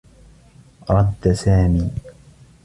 [0.93, 1.85] ردّ سامي.